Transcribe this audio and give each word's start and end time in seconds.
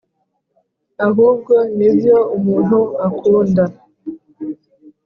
ahubwo 1.07 1.53
nibyo 1.77 2.17
umuntu 2.37 2.79
akunda 3.07 3.63